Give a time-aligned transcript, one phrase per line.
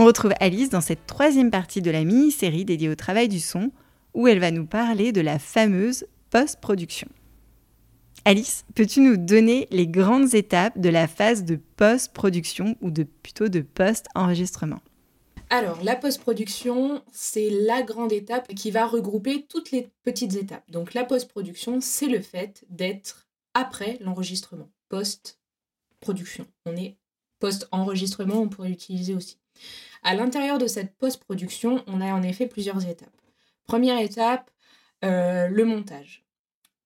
[0.00, 3.72] On retrouve Alice dans cette troisième partie de la mini-série dédiée au travail du son,
[4.14, 7.08] où elle va nous parler de la fameuse post-production.
[8.24, 13.48] Alice, peux-tu nous donner les grandes étapes de la phase de post-production ou de plutôt
[13.48, 14.78] de post-enregistrement?
[15.50, 20.70] Alors, la post-production, c'est la grande étape qui va regrouper toutes les petites étapes.
[20.70, 24.70] Donc, la post-production, c'est le fait d'être après l'enregistrement.
[24.90, 26.46] Post-production.
[26.66, 26.98] On est
[27.40, 29.38] post-enregistrement, on pourrait l'utiliser aussi.
[30.02, 33.08] À l'intérieur de cette post-production, on a en effet plusieurs étapes.
[33.64, 34.50] Première étape,
[35.04, 36.24] euh, le montage.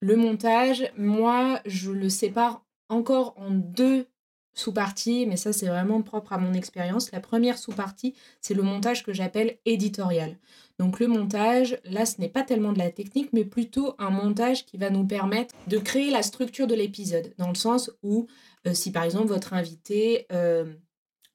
[0.00, 4.06] Le montage, moi, je le sépare encore en deux
[4.55, 7.10] sous-parties, mais ça c'est vraiment propre à mon expérience.
[7.12, 10.36] La première sous-partie, c'est le montage que j'appelle éditorial.
[10.78, 14.66] Donc le montage, là ce n'est pas tellement de la technique, mais plutôt un montage
[14.66, 18.27] qui va nous permettre de créer la structure de l'épisode, dans le sens où
[18.66, 20.64] euh, si par exemple votre invité euh,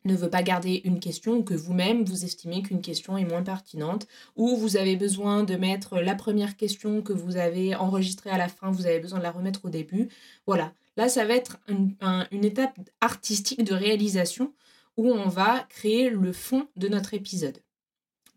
[0.07, 3.43] ne veut pas garder une question ou que vous-même vous estimez qu'une question est moins
[3.43, 8.37] pertinente ou vous avez besoin de mettre la première question que vous avez enregistrée à
[8.37, 10.09] la fin, vous avez besoin de la remettre au début.
[10.45, 11.95] Voilà, là ça va être une,
[12.31, 14.53] étape artistique de réalisation
[14.95, 17.59] où on va créer le fond de notre épisode.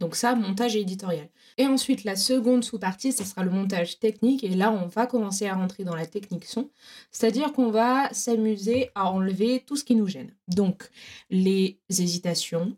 [0.00, 1.28] Donc ça, montage éditorial.
[1.58, 4.42] Et ensuite, la seconde sous-partie, ce sera le montage technique.
[4.42, 6.70] Et là, on va commencer à rentrer dans la technique son.
[7.10, 10.34] C'est-à-dire qu'on va s'amuser à enlever tout ce qui nous gêne.
[10.48, 10.88] Donc,
[11.28, 12.76] les hésitations,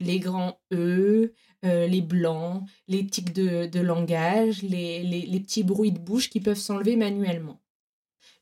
[0.00, 1.32] les grands E,
[1.64, 6.58] euh, les blancs, les tics de, langage, les, les petits bruits de bouche qui peuvent
[6.58, 7.60] s'enlever manuellement.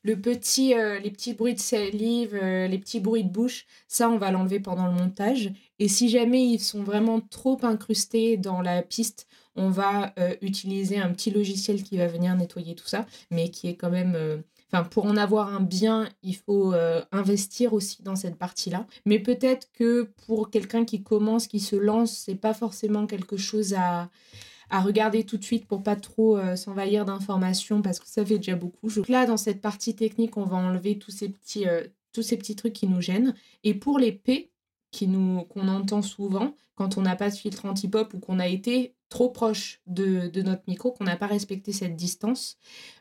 [0.07, 4.31] Euh, les petits bruits de salive, euh, les petits bruits de bouche, ça, on va
[4.31, 5.51] l'enlever pendant le montage.
[5.79, 10.97] Et si jamais ils sont vraiment trop incrustés dans la piste, on va euh, utiliser
[10.99, 14.43] un petit logiciel qui va venir nettoyer tout ça, mais qui est quand même...
[14.71, 16.73] Enfin, pour en avoir un bien, il faut
[17.11, 18.87] investir aussi dans cette partie-là.
[19.05, 23.75] Mais peut-être que pour quelqu'un qui commence, qui se lance, c'est pas forcément quelque chose
[23.75, 24.09] à,
[24.69, 28.37] à regarder tout de suite pour pas trop euh, s'envahir d'informations parce que ça fait
[28.37, 28.89] déjà beaucoup.
[29.07, 31.83] Là, dans cette partie technique, on va enlever tous ces petits, euh,
[32.13, 33.35] tous ces petits trucs qui nous gênent.
[33.63, 34.51] Et pour les P
[34.91, 38.47] qui nous qu'on entend souvent quand on n'a pas de filtre anti-pop ou qu'on a
[38.47, 42.57] été trop proche de, notre micro, qu'on n'a pas respecté cette distance,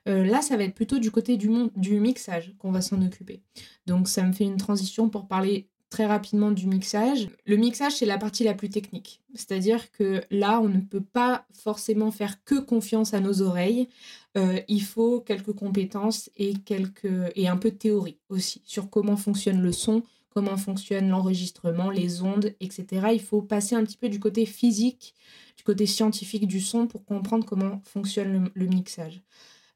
[0.09, 3.43] euh, là, ça va être plutôt du côté du, du mixage qu'on va s'en occuper.
[3.87, 7.29] Donc ça me fait une transition pour parler très rapidement du mixage.
[7.47, 9.21] Le mixage, c'est la partie la plus technique.
[9.33, 13.89] C'est-à-dire que là, on ne peut pas forcément faire que confiance à nos oreilles.
[14.37, 17.31] Euh, il faut quelques compétences et, quelques...
[17.37, 22.23] et un peu de théorie aussi sur comment fonctionne le son, comment fonctionne l'enregistrement, les
[22.23, 23.11] ondes, etc.
[23.13, 25.15] Il faut passer un petit peu du côté physique,
[25.57, 29.23] du côté scientifique du son pour comprendre comment fonctionne le, mixage.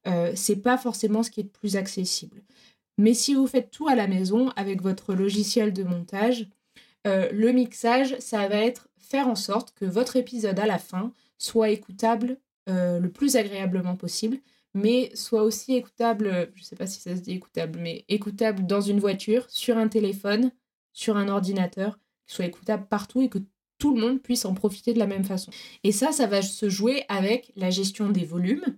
[0.09, 2.43] Euh, c'est pas forcément ce qui est le plus accessible.
[2.99, 6.49] Mais si vous faites tout à la maison avec votre logiciel de montage,
[7.07, 11.13] euh, le mixage, ça va être faire en sorte que votre épisode à la fin
[11.39, 12.39] soit écoutable
[12.69, 14.39] euh, le plus agréablement possible,
[14.75, 18.67] mais soit aussi écoutable, je ne sais pas si ça se dit écoutable, mais écoutable
[18.67, 20.51] dans une voiture, sur un téléphone,
[20.93, 23.39] sur un ordinateur, soit écoutable partout et que
[23.79, 25.53] tout le monde puisse en profiter de la même façon.
[25.85, 28.77] Et ça, ça va se jouer avec la gestion des volumes,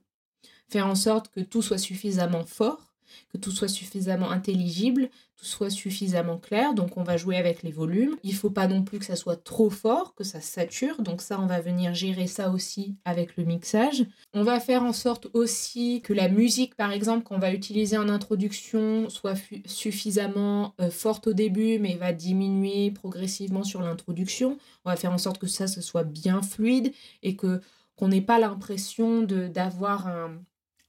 [0.68, 2.89] faire en sorte que tout soit suffisamment fort
[3.32, 6.74] que tout soit suffisamment intelligible, tout soit suffisamment clair.
[6.74, 8.16] Donc on va jouer avec les volumes.
[8.22, 11.00] Il faut pas non plus que ça soit trop fort, que ça sature.
[11.02, 14.04] Donc ça, on va venir gérer ça aussi avec le mixage.
[14.34, 18.08] On va faire en sorte aussi que la musique, par exemple, qu'on va utiliser en
[18.08, 19.34] introduction, soit
[19.66, 24.58] suffisamment euh, forte au début, mais va diminuer progressivement sur l'introduction.
[24.84, 26.92] On va faire en sorte que ça, ce soit bien fluide
[27.22, 27.60] et que
[27.96, 30.40] qu'on n'ait pas l'impression d'avoir un,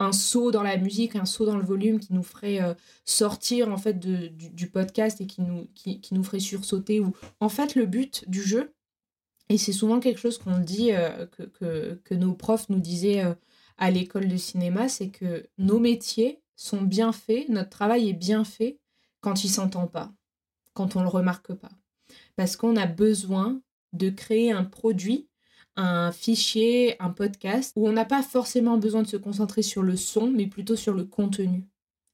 [0.02, 2.74] un saut dans la musique, un saut dans le volume qui nous ferait euh,
[3.06, 7.00] sortir en fait du, podcast et qui nous, ferait sursauter.
[7.00, 7.14] Ou...
[7.40, 8.74] En fait, le but du jeu,
[9.50, 13.36] Et c'est souvent quelque chose qu'on dit, euh, que, nos profs nous disaient euh,
[13.78, 18.44] à l'école de cinéma, c'est que nos métiers sont bien faits, notre travail est bien
[18.44, 18.80] fait
[19.20, 20.12] quand il s'entend pas,
[20.74, 21.72] quand on le remarque pas.
[22.36, 23.62] Parce qu'on a besoin
[23.94, 25.28] de créer un produit,
[25.76, 29.96] un fichier, un podcast, où on n'a pas forcément besoin de se concentrer sur le
[29.96, 31.66] son, mais plutôt sur le contenu.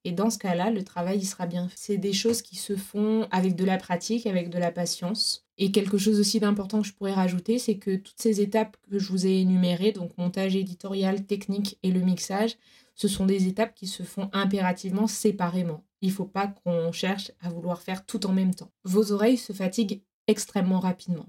[0.04, 1.76] Et dans ce cas-là, le travail, il sera bien fait.
[1.78, 5.46] C'est des choses qui se font avec de la pratique, avec de la patience.
[5.58, 9.00] Et quelque chose aussi d'important que je pourrais rajouter, c'est que toutes ces étapes que
[9.00, 12.58] je vous ai énumérées, donc montage éditorial, technique et le mixage,
[12.96, 15.84] ce sont des étapes qui se font impérativement séparément.
[16.02, 18.72] Il ne faut pas qu'on cherche à vouloir faire tout en même temps.
[18.84, 21.28] Vos oreilles se fatiguent extrêmement rapidement.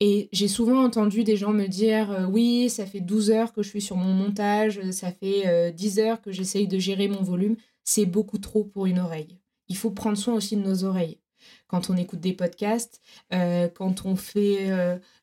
[0.00, 3.62] Et j'ai souvent entendu des gens me dire euh, oui, ça fait 12 heures que
[3.62, 7.22] je suis sur mon montage, ça fait 10 euh, heures que j'essaye de gérer mon
[7.22, 7.56] volume.
[7.84, 9.38] C'est beaucoup trop pour une oreille.
[9.68, 11.18] Il faut prendre soin aussi de nos oreilles.
[11.68, 13.00] Quand on écoute des podcasts,
[13.32, 14.70] euh, quand on fait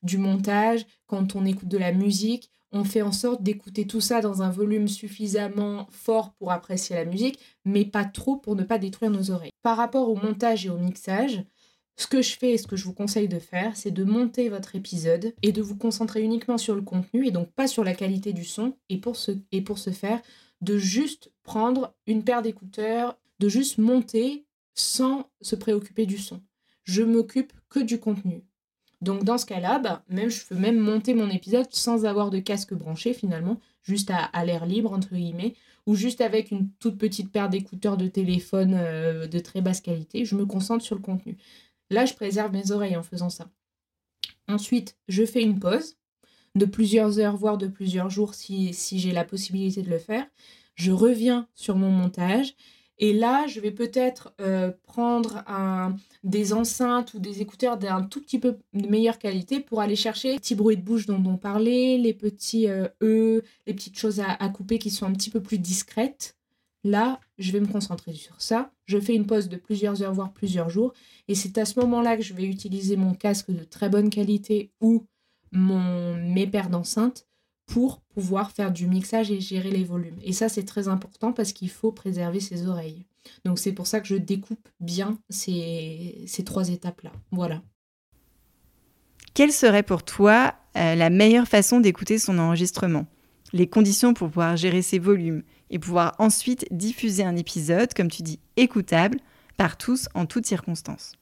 [0.04, 4.22] du montage, quand on écoute de la musique, on fait en sorte d'écouter tout ça
[4.22, 8.78] dans un volume suffisamment fort pour apprécier la musique, mais pas trop pour ne pas
[8.78, 9.52] détruire nos oreilles.
[9.62, 11.44] Par rapport au montage et au mixage,
[11.98, 14.50] ce que je fais et ce que je vous conseille de faire, c'est de monter
[14.50, 17.94] votre épisode et de vous concentrer uniquement sur le contenu et donc pas sur la
[17.94, 18.76] qualité du son.
[18.90, 20.22] Et pour ce, et pour faire,
[20.62, 26.42] de juste prendre une paire d'écouteurs, de juste monter sans se préoccuper du son.
[26.84, 28.44] Je m'occupe que du contenu.
[29.02, 32.40] Donc dans ce cas-là, bah, même, je peux même monter mon épisode sans avoir de
[32.40, 35.56] casque branché finalement, juste à, l'air libre entre guillemets,
[35.88, 40.24] ou juste avec une toute petite paire d'écouteurs de téléphone euh, de très basse qualité.
[40.24, 41.38] Je me concentre sur le contenu.
[41.92, 43.50] Là, je préserve mes oreilles en faisant ça.
[44.48, 45.98] Ensuite, je fais une pause
[46.56, 50.26] de plusieurs heures, voire de plusieurs jours si, j'ai la possibilité de le faire.
[50.76, 52.56] Je reviens sur mon montage
[52.98, 55.44] et là, je vais peut-être euh, prendre
[56.24, 60.32] des enceintes ou des écouteurs d'un tout petit peu de meilleure qualité pour aller chercher
[60.32, 64.22] les petits bruits de bouche dont on parlait, les petits euh, E, les petites choses
[64.22, 66.38] à, couper qui sont un petit peu plus discrètes.
[66.84, 68.72] Là, je vais me concentrer sur ça.
[68.86, 70.94] Je fais une pause de plusieurs heures, voire plusieurs jours.
[71.28, 74.72] Et c'est à ce moment-là que je vais utiliser mon casque de très bonne qualité
[74.82, 75.06] ou
[75.52, 77.28] mon, mes paires d'enceintes
[77.68, 80.18] pour pouvoir faire du mixage et gérer les volumes.
[80.24, 83.06] Et ça, c'est très important parce qu'il faut préserver ses oreilles.
[83.46, 87.12] Donc c'est pour ça que je découpe bien ces, trois étapes-là.
[87.32, 87.62] Voilà.
[89.34, 93.06] Quelle serait pour toi euh, la meilleure façon d'écouter son enregistrement?
[93.54, 95.44] Les conditions pour pouvoir gérer ses volumes?
[95.72, 99.20] Et pouvoir ensuite diffuser un épisode, comme tu dis, écoutable
[99.58, 101.14] par tous en toutes circonstances.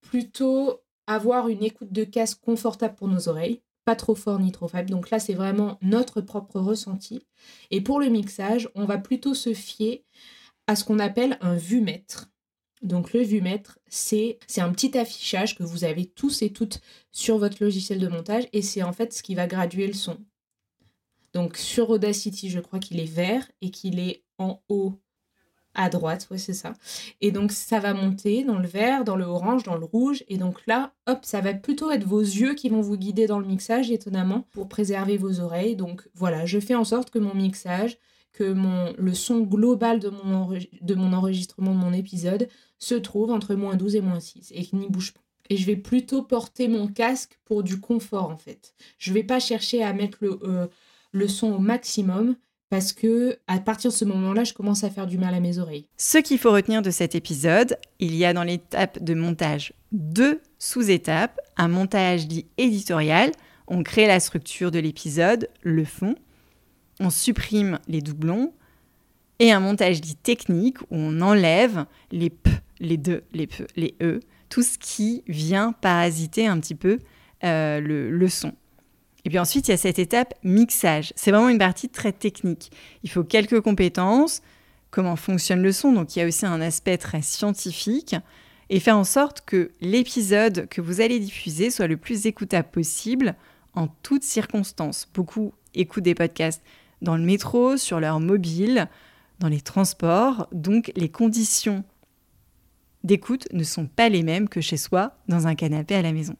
[0.00, 4.68] Plutôt avoir une écoute de casque confortable pour nos oreilles, pas trop fort ni trop
[4.68, 4.90] faible.
[4.90, 7.26] Donc là, c'est vraiment notre propre ressenti.
[7.70, 10.04] Et pour le mixage, on va plutôt se fier
[10.66, 12.30] à ce qu'on appelle un vumètre.
[12.82, 16.80] Donc le vumètre, c'est un petit affichage que vous avez tous et toutes
[17.12, 20.16] sur votre logiciel de montage et c'est en fait ce qui va graduer le son.
[21.32, 24.94] Donc sur Audacity, je crois qu'il est vert et qu'il est en haut
[25.74, 26.72] à droite, ouais, c'est ça.
[27.20, 30.24] Et donc ça va monter dans le vert, dans le orange, dans le rouge.
[30.28, 33.38] Et donc là, hop, ça va plutôt être vos yeux qui vont vous guider dans
[33.38, 35.76] le mixage, étonnamment, pour préserver vos oreilles.
[35.76, 37.98] Donc voilà, je fais en sorte que mon mixage,
[38.32, 38.54] que
[38.98, 44.00] le son global de mon, enregistrement de mon épisode se trouve entre moins 12 et
[44.00, 45.20] moins 6 et qu'il n'y bouge pas.
[45.50, 48.72] Et je vais plutôt porter mon casque pour du confort en fait.
[48.98, 50.68] Je vais pas chercher à mettre le, euh,
[51.12, 52.36] le son au maximum
[52.70, 55.58] parce que à partir de ce moment-là, je commence à faire du mal à mes
[55.58, 55.86] oreilles.
[55.96, 60.40] Ce qu'il faut retenir de cet épisode, il y a dans l'étape de montage deux
[60.58, 63.32] sous-étapes, un montage dit éditorial,
[63.66, 66.14] on crée la structure de l'épisode, le fond,
[67.00, 68.52] on supprime les doublons,
[69.40, 73.94] et un montage dit technique où on enlève les p, les de, les p, les
[74.00, 76.98] e, tout ce qui vient parasiter un petit peu
[77.42, 78.52] euh, le, le son.
[79.30, 81.12] Et puis ensuite, il y a cette étape mixage.
[81.14, 82.72] C'est vraiment une partie très technique.
[83.04, 84.42] Il faut quelques compétences,
[84.90, 88.16] comment fonctionne le son, donc il y a aussi un aspect très scientifique,
[88.70, 93.36] et faire en sorte que l'épisode que vous allez diffuser soit le plus écoutable possible
[93.74, 95.06] en toutes circonstances.
[95.14, 96.64] Beaucoup écoutent des podcasts
[97.00, 98.88] dans le métro, sur leur mobile,
[99.38, 101.84] dans les transports, donc les conditions
[103.04, 106.34] d'écoute ne sont pas les mêmes que chez soi, dans un canapé à la maison.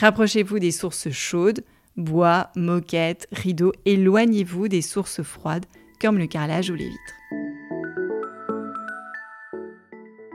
[0.00, 1.62] Rapprochez-vous des sources chaudes,
[1.98, 5.66] bois, moquettes, rideaux, éloignez-vous des sources froides
[6.00, 7.14] comme le carrelage ou les vitres.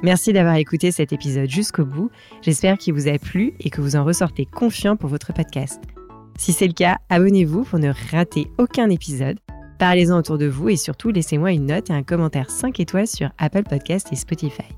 [0.03, 2.11] Merci d'avoir écouté cet épisode jusqu'au bout.
[2.43, 5.81] J'espère qu'il vous a plu et que vous en ressortez confiant pour votre podcast.
[6.37, 9.39] Si c'est le cas, abonnez-vous pour ne rater aucun épisode.
[9.79, 13.31] Parlez-en autour de vous et surtout laissez-moi une note et un commentaire 5 étoiles sur
[13.39, 14.75] Apple Podcast et Spotify.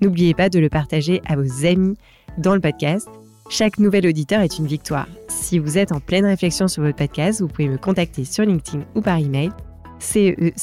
[0.00, 1.96] N'oubliez pas de le partager à vos amis
[2.38, 3.08] dans le podcast
[3.50, 5.08] Chaque nouvel auditeur est une victoire.
[5.28, 8.84] Si vous êtes en pleine réflexion sur votre podcast, vous pouvez me contacter sur LinkedIn
[8.94, 9.50] ou par email
[9.98, 10.56] cece.steyr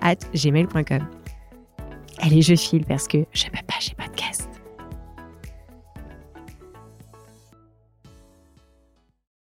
[0.00, 1.06] at gmail.com.
[2.20, 4.47] Allez, je file parce que je peux pas, pas de